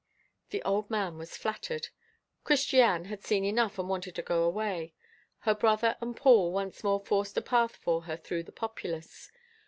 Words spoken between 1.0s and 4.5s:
was flattered. Christiane had seen enough, and wanted to go